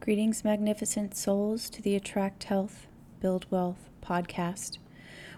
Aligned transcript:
Greetings, 0.00 0.44
magnificent 0.44 1.14
souls, 1.14 1.68
to 1.68 1.82
the 1.82 1.94
Attract 1.94 2.44
Health, 2.44 2.86
Build 3.20 3.44
Wealth 3.50 3.90
podcast, 4.02 4.78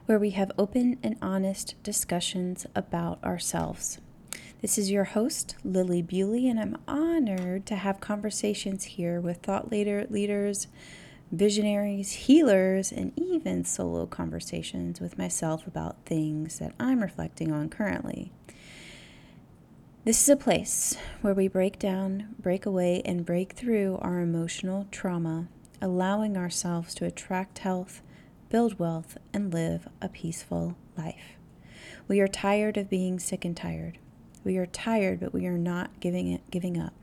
where 0.07 0.21
we 0.21 0.31
have 0.31 0.53
open 0.57 1.01
and 1.03 1.17
honest 1.21 1.75
discussions 1.83 2.65
about 2.73 3.23
ourselves. 3.25 3.99
This 4.61 4.79
is 4.79 4.89
your 4.89 5.03
host, 5.03 5.57
Lilli 5.65 6.07
Bewley, 6.07 6.49
and 6.49 6.61
I'm 6.61 6.77
honored 6.87 7.67
to 7.67 7.75
have 7.75 7.99
conversations 7.99 8.85
here 8.85 9.21
with 9.21 9.39
thought 9.39 9.73
leader, 9.73 10.07
leaders, 10.09 10.69
visionaries, 11.33 12.13
healers, 12.13 12.93
and 12.93 13.13
even 13.17 13.65
solo 13.65 14.07
conversations 14.07 15.01
with 15.01 15.19
myself 15.19 15.67
about 15.67 15.97
things 16.07 16.61
that 16.61 16.73
I'm 16.79 17.03
reflecting 17.03 17.51
on 17.51 17.69
currently. 17.69 18.31
This 20.05 20.21
is 20.21 20.29
a 20.29 20.37
place 20.37 20.97
where 21.21 21.33
we 21.33 21.47
break 21.47 21.79
down, 21.79 22.35
break 22.41 22.67
away, 22.67 23.03
and 23.05 23.25
break 23.25 23.53
through 23.53 24.01
our 24.03 24.19
emotional 24.19 24.89
trauma, 24.91 25.47
allowing 25.81 26.37
ourselves 26.37 26.93
to 26.97 27.05
attract 27.05 27.59
health, 27.59 28.03
build 28.49 28.81
wealth, 28.81 29.17
and 29.33 29.55
live 29.55 29.87
a 30.01 30.09
peaceful 30.09 30.77
life. 30.99 31.37
We 32.09 32.19
are 32.19 32.27
tired 32.27 32.77
of 32.77 32.91
being 32.91 33.21
sick 33.21 33.45
and 33.45 33.57
tired. 33.57 33.99
We 34.43 34.57
are 34.57 34.67
tired, 34.67 35.21
but 35.21 35.33
we 35.33 35.47
are 35.47 35.57
not 35.57 36.01
giving 36.01 36.27
it 36.27 36.51
giving 36.51 36.77
up. 36.77 36.95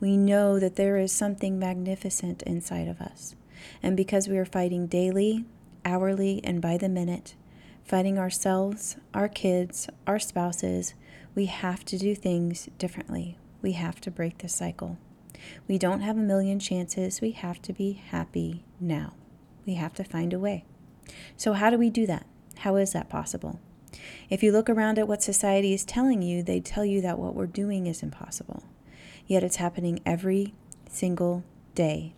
We 0.00 0.16
know 0.16 0.58
that 0.58 0.74
there 0.74 0.96
is 0.96 1.12
something 1.12 1.56
magnificent 1.56 2.42
inside 2.42 2.88
of 2.88 3.00
us. 3.00 3.36
And 3.80 3.96
because 3.96 4.26
we 4.26 4.38
are 4.38 4.44
fighting 4.44 4.88
daily, 4.88 5.44
hourly, 5.84 6.40
and 6.42 6.60
by 6.60 6.78
the 6.78 6.88
minute, 6.88 7.36
fighting 7.84 8.18
ourselves, 8.18 8.96
our 9.14 9.28
kids, 9.28 9.88
our 10.04 10.18
spouses, 10.18 10.94
we 11.38 11.46
have 11.46 11.84
to 11.84 11.96
do 11.96 12.16
things 12.16 12.68
differently. 12.78 13.38
We 13.62 13.74
have 13.74 14.00
to 14.00 14.10
break 14.10 14.38
the 14.38 14.48
cycle. 14.48 14.98
We 15.68 15.78
don't 15.78 16.00
have 16.00 16.16
a 16.16 16.20
million 16.20 16.58
chances. 16.58 17.20
We 17.20 17.30
have 17.30 17.62
to 17.62 17.72
be 17.72 17.92
happy 17.92 18.64
now. 18.80 19.12
We 19.64 19.74
have 19.74 19.94
to 19.94 20.02
find 20.02 20.32
a 20.32 20.38
way. 20.40 20.64
So, 21.36 21.52
how 21.52 21.70
do 21.70 21.78
we 21.78 21.90
do 21.90 22.08
that? 22.08 22.26
How 22.56 22.74
is 22.74 22.92
that 22.92 23.08
possible? 23.08 23.60
If 24.28 24.42
you 24.42 24.50
look 24.50 24.68
around 24.68 24.98
at 24.98 25.06
what 25.06 25.22
society 25.22 25.72
is 25.72 25.84
telling 25.84 26.22
you, 26.22 26.42
they 26.42 26.58
tell 26.58 26.84
you 26.84 27.00
that 27.02 27.20
what 27.20 27.36
we're 27.36 27.46
doing 27.46 27.86
is 27.86 28.02
impossible. 28.02 28.64
Yet 29.28 29.44
it's 29.44 29.62
happening 29.62 30.00
every 30.04 30.54
single 30.90 31.44
day. 31.76 32.14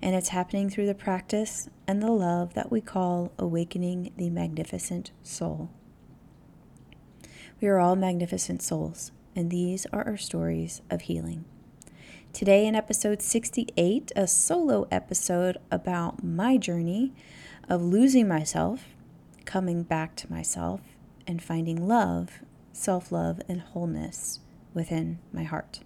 And 0.00 0.16
it's 0.16 0.30
happening 0.30 0.70
through 0.70 0.86
the 0.86 0.94
practice 0.94 1.68
and 1.86 2.02
the 2.02 2.10
love 2.10 2.54
that 2.54 2.72
we 2.72 2.80
call 2.80 3.30
awakening 3.38 4.14
the 4.16 4.30
magnificent 4.30 5.10
soul. 5.22 5.68
We 7.60 7.68
are 7.68 7.78
all 7.78 7.94
magnificent 7.94 8.62
souls, 8.62 9.12
and 9.36 9.50
these 9.50 9.86
are 9.92 10.04
our 10.06 10.16
stories 10.16 10.82
of 10.90 11.02
healing. 11.02 11.44
Today, 12.32 12.66
in 12.66 12.74
episode 12.74 13.22
68, 13.22 14.10
a 14.16 14.26
solo 14.26 14.88
episode 14.90 15.58
about 15.70 16.24
my 16.24 16.56
journey 16.56 17.12
of 17.68 17.80
losing 17.80 18.26
myself, 18.26 18.88
coming 19.44 19.84
back 19.84 20.16
to 20.16 20.30
myself, 20.30 20.80
and 21.28 21.40
finding 21.40 21.86
love, 21.86 22.40
self 22.72 23.12
love, 23.12 23.40
and 23.48 23.60
wholeness 23.60 24.40
within 24.74 25.20
my 25.32 25.44
heart. 25.44 25.78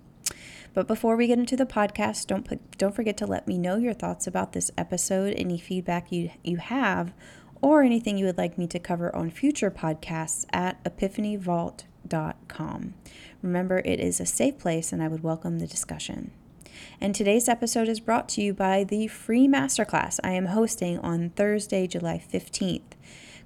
But 0.72 0.88
before 0.88 1.16
we 1.16 1.26
get 1.26 1.38
into 1.38 1.56
the 1.56 1.66
podcast, 1.66 2.26
don't 2.26 2.46
put, 2.46 2.78
don't 2.78 2.94
forget 2.94 3.18
to 3.18 3.26
let 3.26 3.46
me 3.46 3.58
know 3.58 3.76
your 3.76 3.94
thoughts 3.94 4.26
about 4.26 4.54
this 4.54 4.70
episode, 4.78 5.34
any 5.36 5.58
feedback 5.58 6.10
you 6.10 6.30
you 6.42 6.56
have 6.56 7.12
or 7.60 7.82
anything 7.82 8.18
you 8.18 8.26
would 8.26 8.38
like 8.38 8.58
me 8.58 8.66
to 8.68 8.78
cover 8.78 9.14
on 9.14 9.30
future 9.30 9.70
podcasts 9.70 10.44
at 10.52 10.82
epiphanyvault.com. 10.84 12.94
Remember, 13.42 13.82
it 13.84 14.00
is 14.00 14.20
a 14.20 14.26
safe 14.26 14.58
place 14.58 14.92
and 14.92 15.02
I 15.02 15.08
would 15.08 15.22
welcome 15.22 15.58
the 15.58 15.66
discussion. 15.66 16.30
And 17.00 17.14
today's 17.14 17.48
episode 17.48 17.88
is 17.88 18.00
brought 18.00 18.28
to 18.30 18.42
you 18.42 18.52
by 18.52 18.84
the 18.84 19.08
free 19.08 19.48
masterclass 19.48 20.20
I 20.22 20.32
am 20.32 20.46
hosting 20.46 20.98
on 20.98 21.30
Thursday, 21.30 21.86
July 21.86 22.22
15th, 22.32 22.82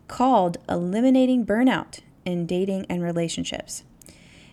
called 0.08 0.58
Eliminating 0.68 1.46
Burnout 1.46 2.00
in 2.24 2.46
Dating 2.46 2.86
and 2.88 3.02
Relationships. 3.02 3.84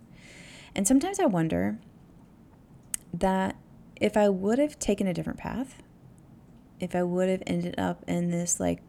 And 0.76 0.86
sometimes 0.86 1.22
I 1.22 1.26
wonder 1.26 1.80
that 3.14 3.56
if 3.96 4.18
I 4.18 4.28
would 4.28 4.60
have 4.60 4.78
taken 4.78 5.08
a 5.08 5.14
different 5.14 5.40
path, 5.40 5.82
if 6.82 6.94
I 6.98 7.04
would 7.04 7.30
have 7.30 7.44
ended 7.48 7.80
up 7.80 8.04
in 8.10 8.30
this 8.30 8.60
like 8.60 8.82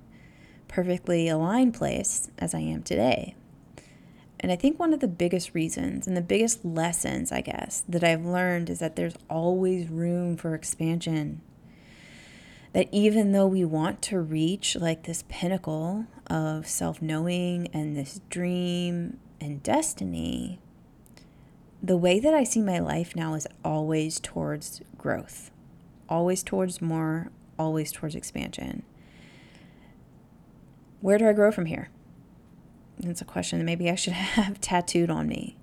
perfectly 0.70 1.28
aligned 1.28 1.74
place 1.74 2.30
as 2.38 2.54
I 2.54 2.60
am 2.60 2.82
today. 2.82 3.34
And 4.38 4.50
I 4.50 4.56
think 4.56 4.78
one 4.78 4.94
of 4.94 5.00
the 5.00 5.08
biggest 5.08 5.52
reasons 5.52 6.06
and 6.06 6.16
the 6.16 6.22
biggest 6.22 6.64
lessons, 6.64 7.30
I 7.30 7.42
guess, 7.42 7.84
that 7.88 8.04
I've 8.04 8.24
learned 8.24 8.70
is 8.70 8.78
that 8.78 8.96
there's 8.96 9.16
always 9.28 9.88
room 9.88 10.36
for 10.36 10.54
expansion. 10.54 11.42
That 12.72 12.88
even 12.92 13.32
though 13.32 13.48
we 13.48 13.64
want 13.64 14.00
to 14.02 14.20
reach 14.20 14.76
like 14.76 15.02
this 15.02 15.24
pinnacle 15.28 16.06
of 16.28 16.68
self 16.68 17.02
knowing 17.02 17.66
and 17.74 17.96
this 17.96 18.20
dream 18.30 19.18
and 19.40 19.62
destiny, 19.62 20.60
the 21.82 21.96
way 21.96 22.20
that 22.20 22.32
I 22.32 22.44
see 22.44 22.62
my 22.62 22.78
life 22.78 23.16
now 23.16 23.34
is 23.34 23.48
always 23.64 24.20
towards 24.20 24.82
growth, 24.96 25.50
always 26.08 26.44
towards 26.44 26.80
more, 26.80 27.32
always 27.58 27.90
towards 27.90 28.14
expansion 28.14 28.84
where 31.00 31.18
do 31.18 31.28
I 31.28 31.32
grow 31.32 31.50
from 31.50 31.66
here? 31.66 31.88
That's 32.98 33.20
a 33.20 33.24
question 33.24 33.58
that 33.58 33.64
maybe 33.64 33.90
I 33.90 33.94
should 33.94 34.12
have 34.36 34.60
tattooed 34.60 35.10
on 35.10 35.28
me. 35.28 35.56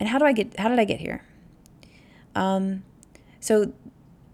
And 0.00 0.08
how 0.08 0.18
do 0.18 0.24
I 0.24 0.32
get 0.32 0.58
how 0.58 0.68
did 0.68 0.78
I 0.78 0.84
get 0.84 1.00
here? 1.00 1.24
Um, 2.34 2.84
so 3.40 3.72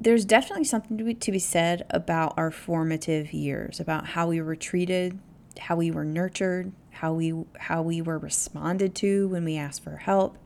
there's 0.01 0.25
definitely 0.25 0.65
something 0.65 0.99
to 0.99 1.05
be, 1.05 1.15
to 1.15 1.33
be 1.33 1.39
said 1.39 1.87
about 1.91 2.35
our 2.37 2.51
formative 2.51 3.33
years, 3.33 3.81
about 3.81 4.09
how 4.09 4.27
we 4.27 4.41
were 4.41 4.57
treated, 4.57 5.19
how 5.59 5.77
we 5.77 5.91
were 5.91 6.05
nurtured, 6.05 6.73
how 6.91 7.13
we 7.13 7.45
how 7.59 7.83
we 7.83 8.03
were 8.03 8.19
responded 8.19 8.95
to 8.97 9.29
when 9.29 9.45
we 9.45 9.57
asked 9.57 9.83
for 9.83 9.97
help, 9.97 10.39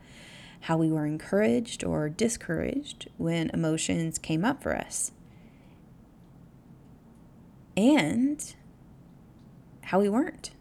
how 0.61 0.77
we 0.77 0.89
were 0.91 1.05
encouraged 1.05 1.83
or 1.83 2.09
discouraged 2.09 3.09
when 3.17 3.49
emotions 3.49 4.17
came 4.17 4.45
up 4.45 4.63
for 4.63 4.75
us. 4.75 5.11
And 7.75 8.55
how 9.89 9.99
we 9.99 10.07
weren't 10.07 10.51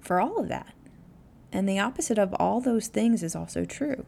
for 0.00 0.20
all 0.20 0.38
of 0.38 0.48
that. 0.48 0.74
And 1.52 1.68
the 1.68 1.78
opposite 1.78 2.18
of 2.18 2.34
all 2.34 2.60
those 2.60 2.88
things 2.88 3.22
is 3.22 3.36
also 3.36 3.64
true. 3.64 4.04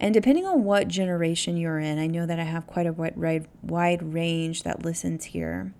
And 0.00 0.14
depending 0.14 0.46
on 0.46 0.64
what 0.64 0.88
generation 0.88 1.58
you're 1.58 1.78
in, 1.78 1.98
I 1.98 2.06
know 2.06 2.24
that 2.24 2.40
I 2.40 2.44
have 2.44 2.66
quite 2.66 2.86
a 2.86 2.94
wide, 2.94 3.46
wide 3.62 4.14
range 4.14 4.62
that 4.62 4.86
listens 4.86 5.26
here. 5.26 5.74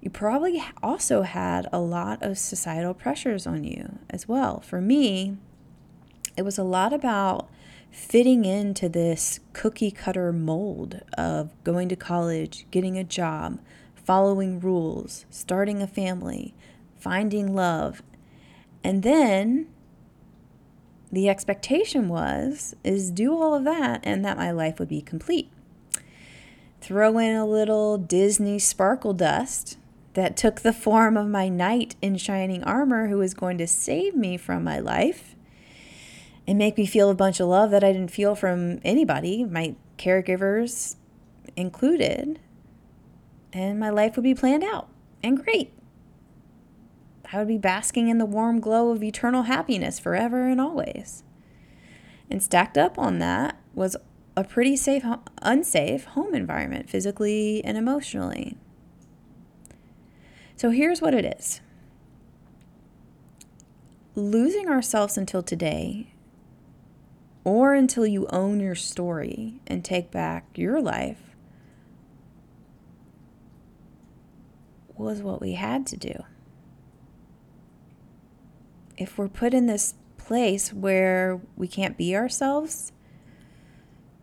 You 0.00 0.10
probably 0.10 0.62
also 0.80 1.22
had 1.22 1.66
a 1.72 1.80
lot 1.80 2.22
of 2.22 2.38
societal 2.38 2.94
pressures 2.94 3.48
on 3.48 3.64
you 3.64 3.98
as 4.08 4.28
well. 4.28 4.60
For 4.60 4.80
me, 4.80 5.36
it 6.36 6.42
was 6.42 6.56
a 6.56 6.64
lot 6.64 6.92
about 6.92 7.48
fitting 7.90 8.44
into 8.44 8.88
this 8.88 9.40
cookie 9.54 9.90
cutter 9.90 10.32
mold 10.32 11.00
of 11.18 11.50
going 11.64 11.88
to 11.88 11.96
college, 11.96 12.66
getting 12.70 12.96
a 12.96 13.02
job, 13.02 13.58
following 14.04 14.60
rules, 14.60 15.26
starting 15.30 15.82
a 15.82 15.86
family, 15.86 16.54
finding 16.96 17.54
love. 17.54 18.02
And 18.82 19.02
then 19.02 19.66
the 21.10 21.28
expectation 21.28 22.08
was 22.08 22.74
is 22.84 23.10
do 23.10 23.32
all 23.34 23.54
of 23.54 23.64
that 23.64 24.00
and 24.04 24.24
that 24.24 24.36
my 24.36 24.50
life 24.50 24.78
would 24.78 24.88
be 24.88 25.00
complete. 25.00 25.50
Throw 26.80 27.18
in 27.18 27.34
a 27.34 27.46
little 27.46 27.96
Disney 27.96 28.58
sparkle 28.58 29.14
dust 29.14 29.78
that 30.14 30.36
took 30.36 30.60
the 30.60 30.72
form 30.72 31.16
of 31.16 31.28
my 31.28 31.48
knight 31.48 31.96
in 32.02 32.16
shining 32.16 32.62
armor 32.64 33.08
who 33.08 33.18
was 33.18 33.34
going 33.34 33.58
to 33.58 33.66
save 33.66 34.14
me 34.14 34.36
from 34.36 34.62
my 34.62 34.78
life 34.78 35.34
and 36.46 36.58
make 36.58 36.76
me 36.76 36.86
feel 36.86 37.10
a 37.10 37.14
bunch 37.14 37.40
of 37.40 37.48
love 37.48 37.70
that 37.70 37.82
I 37.82 37.92
didn't 37.92 38.10
feel 38.10 38.34
from 38.34 38.80
anybody, 38.84 39.44
my 39.44 39.74
caregivers 39.98 40.96
included, 41.56 42.38
and 43.54 43.78
my 43.78 43.88
life 43.88 44.16
would 44.16 44.24
be 44.24 44.34
planned 44.34 44.64
out 44.64 44.88
and 45.22 45.42
great. 45.42 45.72
I 47.32 47.38
would 47.38 47.48
be 47.48 47.56
basking 47.56 48.08
in 48.08 48.18
the 48.18 48.26
warm 48.26 48.60
glow 48.60 48.90
of 48.90 49.02
eternal 49.02 49.44
happiness 49.44 49.98
forever 49.98 50.48
and 50.48 50.60
always. 50.60 51.22
And 52.28 52.42
stacked 52.42 52.76
up 52.76 52.98
on 52.98 53.20
that 53.20 53.58
was 53.72 53.96
a 54.36 54.44
pretty 54.44 54.76
safe, 54.76 55.04
unsafe 55.40 56.04
home 56.04 56.34
environment, 56.34 56.90
physically 56.90 57.64
and 57.64 57.78
emotionally. 57.78 58.56
So 60.56 60.70
here's 60.70 61.00
what 61.00 61.14
it 61.14 61.24
is 61.24 61.60
losing 64.16 64.68
ourselves 64.68 65.16
until 65.16 65.42
today 65.42 66.12
or 67.42 67.74
until 67.74 68.06
you 68.06 68.26
own 68.28 68.60
your 68.60 68.76
story 68.76 69.60
and 69.66 69.84
take 69.84 70.10
back 70.10 70.46
your 70.56 70.80
life 70.80 71.33
was 74.96 75.22
what 75.22 75.40
we 75.40 75.52
had 75.52 75.86
to 75.88 75.96
do. 75.96 76.24
If 78.96 79.18
we're 79.18 79.28
put 79.28 79.54
in 79.54 79.66
this 79.66 79.94
place 80.16 80.72
where 80.72 81.40
we 81.56 81.68
can't 81.68 81.96
be 81.96 82.14
ourselves, 82.16 82.92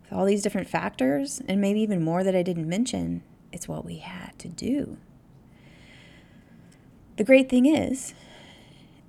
with 0.04 0.14
all 0.14 0.26
these 0.26 0.42
different 0.42 0.70
factors, 0.70 1.42
and 1.48 1.60
maybe 1.60 1.82
even 1.82 2.04
more 2.04 2.24
that 2.24 2.36
I 2.36 2.44
didn't 2.44 2.68
mention, 2.68 3.24
it's 3.52 3.68
what 3.68 3.86
we 3.86 3.98
had 3.98 4.38
to 4.40 4.48
do. 4.48 4.98
The 7.18 7.24
great 7.24 7.50
thing 7.50 7.66
is, 7.66 8.14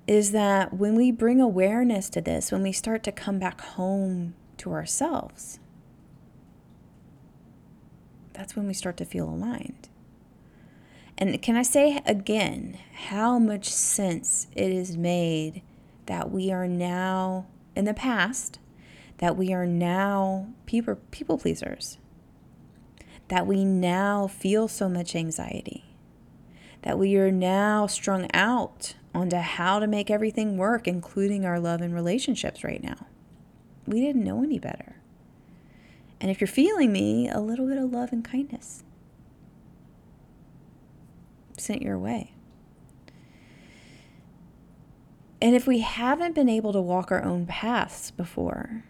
is 0.06 0.32
that 0.32 0.74
when 0.74 0.96
we 0.96 1.12
bring 1.12 1.40
awareness 1.40 2.10
to 2.10 2.20
this, 2.20 2.50
when 2.50 2.62
we 2.62 2.72
start 2.72 3.02
to 3.04 3.12
come 3.12 3.38
back 3.38 3.60
home 3.60 4.34
to 4.58 4.72
ourselves, 4.72 5.60
that's 8.32 8.56
when 8.56 8.66
we 8.66 8.74
start 8.74 8.96
to 8.96 9.04
feel 9.04 9.28
aligned. 9.28 9.88
And 11.22 11.40
can 11.40 11.54
I 11.54 11.62
say 11.62 12.02
again 12.04 12.80
how 13.06 13.38
much 13.38 13.68
sense 13.68 14.48
it 14.56 14.72
is 14.72 14.96
made 14.96 15.62
that 16.06 16.32
we 16.32 16.50
are 16.50 16.66
now, 16.66 17.46
in 17.76 17.84
the 17.84 17.94
past, 17.94 18.58
that 19.18 19.36
we 19.36 19.52
are 19.52 19.64
now 19.64 20.48
people, 20.66 20.96
people 21.12 21.38
pleasers, 21.38 21.98
that 23.28 23.46
we 23.46 23.64
now 23.64 24.26
feel 24.26 24.66
so 24.66 24.88
much 24.88 25.14
anxiety, 25.14 25.94
that 26.82 26.98
we 26.98 27.16
are 27.16 27.30
now 27.30 27.86
strung 27.86 28.28
out 28.34 28.96
onto 29.14 29.36
how 29.36 29.78
to 29.78 29.86
make 29.86 30.10
everything 30.10 30.56
work, 30.56 30.88
including 30.88 31.44
our 31.44 31.60
love 31.60 31.80
and 31.80 31.94
relationships 31.94 32.64
right 32.64 32.82
now. 32.82 33.06
We 33.86 34.00
didn't 34.00 34.24
know 34.24 34.42
any 34.42 34.58
better. 34.58 34.96
And 36.20 36.32
if 36.32 36.40
you're 36.40 36.48
feeling 36.48 36.92
me, 36.92 37.28
a 37.28 37.38
little 37.38 37.68
bit 37.68 37.78
of 37.78 37.92
love 37.92 38.10
and 38.10 38.24
kindness 38.24 38.82
sent 41.62 41.82
your 41.82 41.98
way. 41.98 42.34
And 45.40 45.56
if 45.56 45.66
we 45.66 45.80
haven't 45.80 46.34
been 46.34 46.48
able 46.48 46.72
to 46.72 46.80
walk 46.80 47.10
our 47.10 47.22
own 47.22 47.46
paths 47.46 48.10
before, 48.10 48.84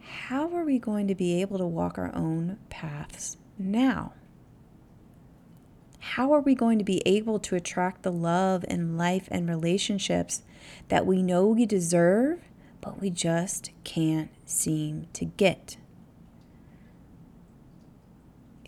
how 0.00 0.54
are 0.54 0.64
we 0.64 0.78
going 0.78 1.06
to 1.08 1.14
be 1.14 1.40
able 1.40 1.58
to 1.58 1.66
walk 1.66 1.96
our 1.98 2.14
own 2.14 2.58
paths 2.68 3.36
now? 3.58 4.12
how 6.14 6.32
are 6.32 6.40
we 6.40 6.54
going 6.54 6.78
to 6.78 6.84
be 6.84 7.02
able 7.06 7.38
to 7.38 7.56
attract 7.56 8.02
the 8.02 8.12
love 8.12 8.64
and 8.68 8.98
life 8.98 9.26
and 9.30 9.48
relationships 9.48 10.42
that 10.88 11.06
we 11.06 11.22
know 11.22 11.46
we 11.46 11.64
deserve, 11.64 12.40
but 12.82 13.00
we 13.00 13.08
just 13.08 13.70
can't 13.84 14.30
seem 14.44 15.08
to 15.14 15.24
get? 15.24 15.78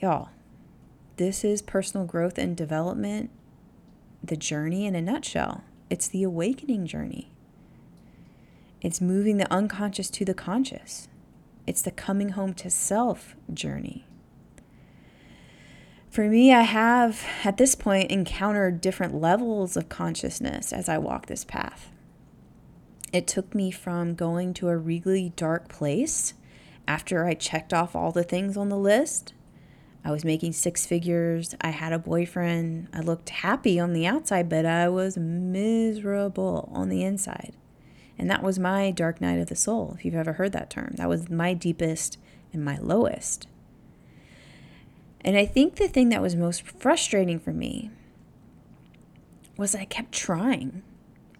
Y'all, 0.01 0.31
this 1.17 1.45
is 1.45 1.63
personal 1.63 2.07
growth 2.07 2.39
and 2.39 2.57
development, 2.57 3.31
the 4.23 4.37
journey 4.37 4.87
in 4.87 4.95
a 4.95 5.03
nutshell. 5.03 5.65
It's 5.89 6.09
the 6.09 6.23
awakening 6.23 6.87
journey. 6.87 7.31
It's 8.81 9.01
moving 9.01 9.39
the 9.39 9.51
unconscious 9.53 10.11
to 10.11 10.25
the 10.25 10.35
conscious. 10.35 11.09
It's 11.67 11.83
the 11.83 11.91
coming 11.91 12.31
home 12.31 12.55
to 12.55 12.71
self 12.71 13.35
journey. 13.53 14.07
For 16.11 16.29
me, 16.29 16.53
I 16.53 16.63
have 16.63 17.25
at 17.45 17.57
this 17.57 17.75
point 17.75 18.11
encountered 18.11 18.81
different 18.81 19.15
levels 19.15 19.77
of 19.77 19.89
consciousness 19.89 20.73
as 20.73 20.89
I 20.89 20.99
walk 20.99 21.27
this 21.27 21.45
path. 21.45 21.91
It 23.13 23.27
took 23.27 23.55
me 23.55 23.71
from 23.71 24.15
going 24.15 24.55
to 24.55 24.69
a 24.69 24.77
really 24.77 25.33
dark 25.37 25.69
place 25.69 26.35
after 26.89 27.27
I 27.27 27.35
checked 27.35 27.75
off 27.75 27.95
all 27.97 28.13
the 28.13 28.23
things 28.25 28.57
on 28.57 28.69
the 28.69 28.79
list. 28.79 29.33
I 30.07 30.13
was 30.13 30.25
making 30.25 30.53
six 30.53 30.87
figures. 30.87 31.57
I 31.61 31.71
had 31.71 31.93
a 31.93 31.99
boyfriend. 31.99 32.87
I 32.95 33.01
looked 33.01 33.29
happy 33.31 33.81
on 33.81 33.93
the 33.93 34.07
outside, 34.07 34.49
but 34.49 34.65
I 34.65 34.89
was 34.89 35.19
miserable 35.19 36.71
on 36.73 36.91
the 36.91 37.03
inside. 37.03 37.55
And 38.17 38.31
that 38.31 38.41
was 38.45 38.57
my 38.57 38.93
dark 38.93 39.21
night 39.21 39.41
of 39.41 39.49
the 39.49 39.57
soul, 39.57 39.97
if 39.99 40.05
you've 40.05 40.15
ever 40.15 40.35
heard 40.35 40.53
that 40.53 40.71
term. 40.71 40.93
That 40.95 41.09
was 41.09 41.29
my 41.29 41.55
deepest 41.55 42.19
and 42.53 42.65
my 42.65 42.79
lowest. 42.79 43.49
And 45.23 45.37
I 45.37 45.45
think 45.45 45.75
the 45.75 45.89
thing 45.89 46.11
that 46.11 46.23
was 46.23 46.37
most 46.37 46.63
frustrating 46.63 47.41
for 47.41 47.53
me 47.53 47.91
was 49.57 49.75
I 49.75 49.87
kept 49.87 50.13
trying 50.13 50.85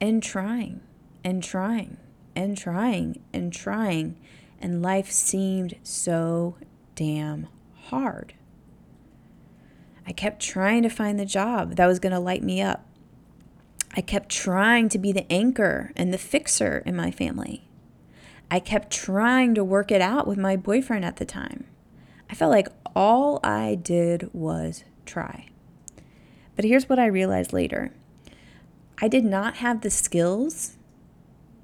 and 0.01 0.21
trying 0.21 0.81
and 1.23 1.41
trying 1.41 1.99
and 2.35 2.59
trying 2.59 3.23
and 3.33 3.53
trying, 3.53 4.17
and 4.61 4.83
life 4.83 5.13
seemed 5.13 5.77
so 5.85 6.57
damn 6.97 7.47
hard. 7.91 8.35
I 10.07 10.13
kept 10.13 10.41
trying 10.41 10.83
to 10.83 10.89
find 10.89 11.19
the 11.19 11.27
job 11.27 11.77
that 11.77 11.87
was 11.87 11.99
going 11.99 12.13
to 12.13 12.21
light 12.21 12.43
me 12.43 12.63
up. 12.63 12.87
I 13.97 14.01
kept 14.01 14.29
trying 14.29 14.89
to 14.91 14.99
be 14.99 15.11
the 15.11 15.31
anchor 15.33 15.93
and 15.97 16.13
the 16.13 16.19
fixer 16.19 16.83
in 16.87 16.95
my 16.95 17.11
family. 17.11 17.67
I 18.51 18.61
kept 18.61 18.93
trying 18.93 19.55
to 19.55 19.65
work 19.65 19.91
it 19.91 20.01
out 20.01 20.27
with 20.27 20.39
my 20.39 20.55
boyfriend 20.55 21.05
at 21.05 21.17
the 21.17 21.25
time. 21.25 21.67
I 22.31 22.35
felt 22.35 22.53
like 22.53 22.69
all 22.95 23.41
I 23.43 23.75
did 23.75 24.31
was 24.33 24.85
try. 25.05 25.49
But 26.55 26.65
here's 26.65 26.89
what 26.89 26.99
I 26.99 27.07
realized 27.07 27.53
later 27.53 27.93
I 29.01 29.09
did 29.09 29.25
not 29.25 29.57
have 29.57 29.81
the 29.81 29.91
skills 29.91 30.77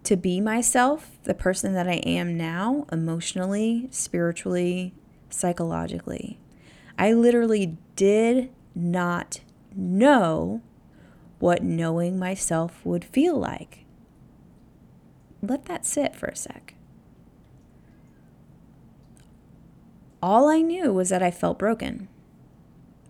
to 0.04 0.16
be 0.16 0.40
myself, 0.40 1.16
the 1.24 1.34
person 1.34 1.74
that 1.74 1.88
I 1.88 1.94
am 2.04 2.36
now, 2.36 2.86
emotionally, 2.90 3.88
spiritually, 3.90 4.94
psychologically. 5.30 6.41
I 6.98 7.12
literally 7.12 7.76
did 7.96 8.50
not 8.74 9.40
know 9.74 10.62
what 11.38 11.62
knowing 11.62 12.18
myself 12.18 12.84
would 12.84 13.04
feel 13.04 13.36
like. 13.36 13.84
Let 15.42 15.64
that 15.64 15.84
sit 15.84 16.14
for 16.14 16.26
a 16.26 16.36
sec. 16.36 16.74
all 20.22 20.48
I 20.48 20.60
knew 20.60 20.92
was 20.92 21.08
that 21.08 21.22
I 21.22 21.30
felt 21.30 21.58
broken 21.58 22.08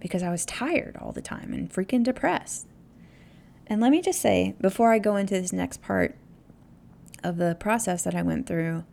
because 0.01 0.23
I 0.23 0.31
was 0.31 0.47
tired 0.47 0.97
all 1.01 1.13
the 1.13 1.21
time 1.21 1.53
and 1.53 1.71
freaking 1.71 2.03
depressed. 2.03 2.67
And 3.67 3.81
let 3.81 3.93
me 3.93 4.01
just 4.01 4.21
say, 4.21 4.55
before 4.61 4.93
I 4.93 4.99
go 4.99 5.17
into 5.17 5.35
this 5.35 5.53
next 5.53 5.83
part 5.83 6.17
of 7.23 7.37
the 7.37 7.55
process 7.61 8.03
that 8.05 8.15
I 8.15 8.23
went 8.23 8.47
through, 8.47 8.85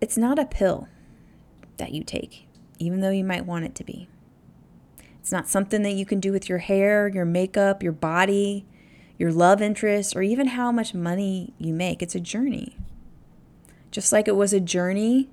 it's 0.00 0.16
not 0.16 0.38
a 0.38 0.46
pill 0.46 0.88
that 1.80 1.92
you 1.92 2.04
take, 2.04 2.46
even 2.78 3.00
though 3.00 3.10
you 3.10 3.24
might 3.24 3.44
want 3.44 3.64
it 3.64 3.74
to 3.74 3.84
be. 3.84 4.08
It's 5.18 5.32
not 5.32 5.48
something 5.48 5.82
that 5.82 5.92
you 5.92 6.06
can 6.06 6.20
do 6.20 6.32
with 6.32 6.48
your 6.48 6.58
hair, 6.58 7.08
your 7.08 7.24
makeup, 7.24 7.82
your 7.82 7.92
body, 7.92 8.64
your 9.18 9.32
love 9.32 9.60
interest, 9.60 10.16
or 10.16 10.22
even 10.22 10.48
how 10.48 10.72
much 10.72 10.94
money 10.94 11.52
you 11.58 11.74
make. 11.74 12.02
It's 12.02 12.14
a 12.14 12.20
journey. 12.20 12.76
Just 13.90 14.12
like 14.12 14.28
it 14.28 14.36
was 14.36 14.52
a 14.52 14.60
journey 14.60 15.28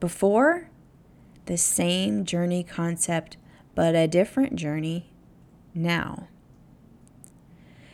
before, 0.00 0.70
the 1.46 1.56
same 1.56 2.24
journey 2.24 2.64
concept, 2.64 3.36
but 3.74 3.94
a 3.94 4.08
different 4.08 4.56
journey 4.56 5.12
now. 5.74 6.28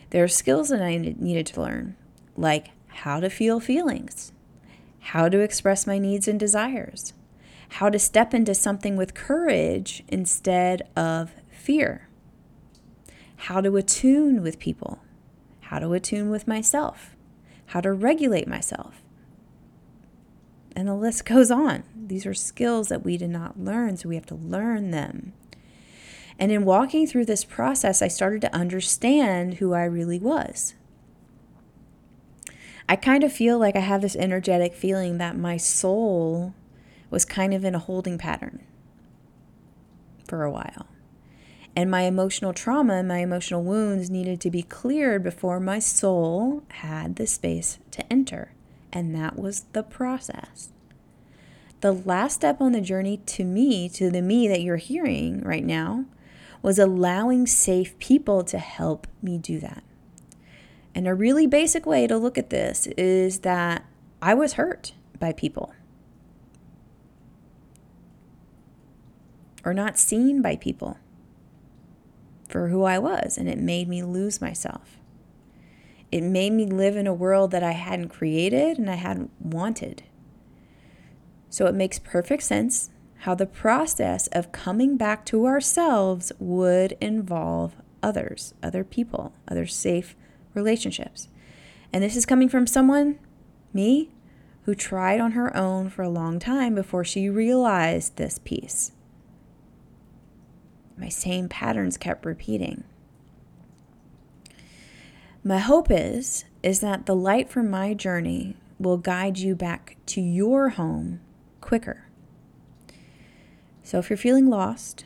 There 0.09 0.23
are 0.23 0.29
skills 0.29 0.69
that 0.69 0.81
I 0.81 0.97
needed 0.97 1.45
to 1.47 1.61
learn, 1.61 1.95
like 2.35 2.71
how 2.87 3.19
to 3.19 3.29
feel 3.29 3.59
feelings, 3.59 4.33
how 4.99 5.29
to 5.29 5.39
express 5.39 5.87
my 5.87 5.97
needs 5.97 6.27
and 6.27 6.39
desires, 6.39 7.13
how 7.75 7.89
to 7.89 7.97
step 7.97 8.33
into 8.33 8.53
something 8.53 8.97
with 8.97 9.13
courage 9.13 10.03
instead 10.09 10.81
of 10.93 11.31
fear, 11.49 12.09
how 13.37 13.61
to 13.61 13.77
attune 13.77 14.43
with 14.43 14.59
people, 14.59 14.99
how 15.61 15.79
to 15.79 15.93
attune 15.93 16.29
with 16.29 16.49
myself, 16.49 17.15
how 17.67 17.79
to 17.79 17.93
regulate 17.93 18.45
myself. 18.45 19.01
And 20.75 20.89
the 20.89 20.93
list 20.93 21.23
goes 21.25 21.49
on. 21.49 21.83
These 21.95 22.25
are 22.25 22.33
skills 22.33 22.89
that 22.89 23.05
we 23.05 23.15
did 23.15 23.29
not 23.29 23.57
learn, 23.57 23.95
so 23.95 24.09
we 24.09 24.15
have 24.15 24.25
to 24.25 24.35
learn 24.35 24.91
them. 24.91 25.31
And 26.37 26.51
in 26.51 26.65
walking 26.65 27.07
through 27.07 27.25
this 27.25 27.45
process, 27.45 28.01
I 28.01 28.09
started 28.09 28.41
to 28.41 28.53
understand 28.53 29.55
who 29.55 29.73
I 29.73 29.85
really 29.85 30.19
was. 30.19 30.73
I 32.89 32.97
kind 32.97 33.23
of 33.23 33.31
feel 33.31 33.57
like 33.57 33.77
I 33.77 33.81
have 33.81 34.01
this 34.01 34.17
energetic 34.17 34.73
feeling 34.73 35.19
that 35.19 35.37
my 35.37 35.55
soul 35.55 36.53
was 37.11 37.25
kind 37.25 37.53
of 37.53 37.63
in 37.63 37.75
a 37.75 37.79
holding 37.79 38.17
pattern 38.17 38.65
for 40.27 40.43
a 40.43 40.51
while. 40.51 40.87
And 41.75 41.91
my 41.91 42.01
emotional 42.01 42.53
trauma 42.53 42.95
and 42.95 43.07
my 43.07 43.19
emotional 43.19 43.63
wounds 43.63 44.09
needed 44.09 44.41
to 44.41 44.49
be 44.49 44.63
cleared 44.63 45.23
before 45.23 45.59
my 45.59 45.79
soul 45.79 46.63
had 46.69 47.17
the 47.17 47.27
space 47.27 47.77
to 47.91 48.11
enter. 48.11 48.53
And 48.91 49.13
that 49.15 49.37
was 49.37 49.65
the 49.73 49.83
process. 49.83 50.69
The 51.81 51.93
last 51.93 52.35
step 52.35 52.59
on 52.59 52.73
the 52.73 52.81
journey 52.81 53.17
to 53.17 53.43
me, 53.43 53.89
to 53.89 54.09
the 54.09 54.21
me 54.21 54.47
that 54.47 54.61
you're 54.61 54.77
hearing 54.77 55.41
right 55.41 55.63
now, 55.63 56.05
was 56.61 56.77
allowing 56.77 57.47
safe 57.47 57.97
people 57.99 58.43
to 58.43 58.59
help 58.59 59.07
me 59.21 59.37
do 59.37 59.59
that. 59.59 59.83
And 60.93 61.07
a 61.07 61.15
really 61.15 61.47
basic 61.47 61.85
way 61.85 62.05
to 62.05 62.17
look 62.17 62.37
at 62.37 62.49
this 62.49 62.87
is 62.97 63.39
that 63.39 63.85
I 64.21 64.33
was 64.33 64.53
hurt 64.53 64.93
by 65.19 65.31
people 65.31 65.73
or 69.63 69.73
not 69.73 69.97
seen 69.97 70.41
by 70.41 70.55
people 70.55 70.97
for 72.49 72.67
who 72.67 72.83
I 72.83 72.99
was, 72.99 73.37
and 73.37 73.47
it 73.47 73.57
made 73.57 73.87
me 73.87 74.03
lose 74.03 74.41
myself. 74.41 74.97
It 76.11 76.21
made 76.21 76.51
me 76.51 76.65
live 76.65 76.97
in 76.97 77.07
a 77.07 77.13
world 77.13 77.51
that 77.51 77.63
I 77.63 77.71
hadn't 77.71 78.09
created 78.09 78.77
and 78.77 78.89
I 78.89 78.95
hadn't 78.95 79.31
wanted. 79.39 80.03
So 81.49 81.65
it 81.67 81.75
makes 81.75 81.99
perfect 81.99 82.43
sense 82.43 82.89
how 83.19 83.35
the 83.35 83.45
process 83.45 84.27
of 84.27 84.51
coming 84.51 84.97
back 84.97 85.25
to 85.27 85.45
ourselves 85.45 86.31
would 86.39 86.97
involve 86.99 87.75
others, 88.03 88.53
other 88.61 88.83
people, 88.83 89.33
other 89.47 89.65
safe 89.65 90.15
relationships. 90.53 91.29
And 91.93 92.03
this 92.03 92.15
is 92.15 92.25
coming 92.25 92.49
from 92.49 92.67
someone, 92.67 93.19
me, 93.73 94.09
who 94.63 94.75
tried 94.75 95.19
on 95.19 95.31
her 95.31 95.55
own 95.55 95.89
for 95.89 96.03
a 96.03 96.09
long 96.09 96.39
time 96.39 96.75
before 96.75 97.03
she 97.03 97.29
realized 97.29 98.17
this 98.17 98.39
piece. 98.39 98.91
My 101.01 101.09
same 101.09 101.49
patterns 101.49 101.97
kept 101.97 102.25
repeating. 102.25 102.85
My 105.43 105.59
hope 105.59 105.87
is 105.91 106.45
is 106.63 106.79
that 106.79 107.07
the 107.07 107.15
light 107.15 107.49
from 107.49 107.69
my 107.69 107.93
journey 107.93 108.55
will 108.79 108.97
guide 108.97 109.37
you 109.37 109.55
back 109.55 109.97
to 110.05 110.21
your 110.21 110.69
home 110.69 111.19
quicker 111.59 112.05
so 113.91 113.99
if 113.99 114.09
you're 114.09 114.15
feeling 114.15 114.49
lost, 114.49 115.03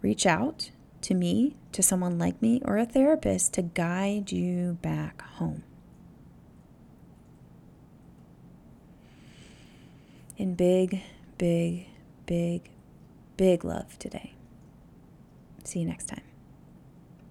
reach 0.00 0.24
out 0.24 0.70
to 1.02 1.14
me, 1.14 1.56
to 1.72 1.82
someone 1.82 2.18
like 2.18 2.40
me, 2.40 2.62
or 2.64 2.78
a 2.78 2.86
therapist 2.86 3.52
to 3.54 3.62
guide 3.62 4.32
you 4.32 4.78
back 4.80 5.20
home. 5.22 5.62
In 10.38 10.54
big, 10.54 11.02
big, 11.36 11.88
big, 12.24 12.70
big 13.36 13.64
love 13.64 13.98
today. 13.98 14.32
See 15.70 15.78
you 15.78 15.86
next 15.86 16.08
time. 16.08 16.29